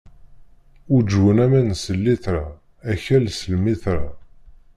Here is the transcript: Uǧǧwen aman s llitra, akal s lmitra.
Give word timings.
Uǧǧwen 0.95 1.37
aman 1.45 1.69
s 1.83 1.83
llitra, 1.99 2.45
akal 2.91 3.25
s 3.31 3.39
lmitra. 3.51 4.01